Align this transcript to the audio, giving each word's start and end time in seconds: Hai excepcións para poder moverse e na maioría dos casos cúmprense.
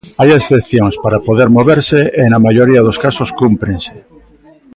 Hai 0.19 0.29
excepcións 0.37 0.95
para 1.03 1.23
poder 1.27 1.47
moverse 1.57 1.99
e 2.21 2.23
na 2.31 2.43
maioría 2.45 2.85
dos 2.87 2.97
casos 3.05 3.29
cúmprense. 3.41 3.93